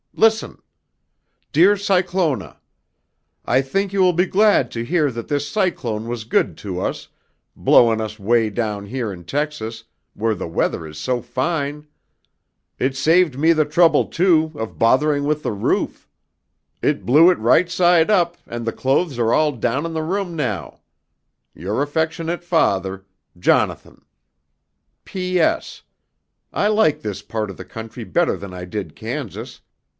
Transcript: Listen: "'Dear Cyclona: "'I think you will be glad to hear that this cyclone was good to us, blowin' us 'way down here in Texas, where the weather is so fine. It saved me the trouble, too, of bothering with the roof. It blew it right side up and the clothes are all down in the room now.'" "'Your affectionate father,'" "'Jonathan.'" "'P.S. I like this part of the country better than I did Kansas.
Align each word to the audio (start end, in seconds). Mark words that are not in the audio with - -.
Listen: 0.15 0.61
"'Dear 1.51 1.77
Cyclona: 1.77 2.59
"'I 3.45 3.61
think 3.61 3.93
you 3.93 4.01
will 4.01 4.11
be 4.13 4.25
glad 4.25 4.69
to 4.71 4.83
hear 4.83 5.09
that 5.11 5.27
this 5.27 5.47
cyclone 5.47 6.07
was 6.07 6.25
good 6.25 6.57
to 6.57 6.79
us, 6.81 7.07
blowin' 7.55 8.01
us 8.01 8.19
'way 8.19 8.49
down 8.49 8.87
here 8.87 9.13
in 9.13 9.23
Texas, 9.23 9.83
where 10.13 10.35
the 10.35 10.47
weather 10.47 10.85
is 10.85 10.97
so 10.97 11.21
fine. 11.21 11.87
It 12.77 12.97
saved 12.97 13.37
me 13.37 13.53
the 13.53 13.63
trouble, 13.65 14.05
too, 14.05 14.51
of 14.55 14.77
bothering 14.77 15.23
with 15.23 15.43
the 15.43 15.51
roof. 15.53 16.07
It 16.81 17.05
blew 17.05 17.29
it 17.29 17.37
right 17.37 17.69
side 17.69 18.09
up 18.11 18.37
and 18.45 18.65
the 18.65 18.73
clothes 18.73 19.17
are 19.17 19.33
all 19.33 19.51
down 19.51 19.85
in 19.85 19.93
the 19.93 20.03
room 20.03 20.35
now.'" 20.35 20.81
"'Your 21.53 21.81
affectionate 21.81 22.43
father,'" 22.43 23.05
"'Jonathan.'" 23.39 24.03
"'P.S. 25.05 25.83
I 26.51 26.67
like 26.67 27.01
this 27.01 27.21
part 27.21 27.49
of 27.49 27.57
the 27.57 27.65
country 27.65 28.03
better 28.03 28.35
than 28.35 28.53
I 28.53 28.65
did 28.65 28.95
Kansas. 28.95 29.61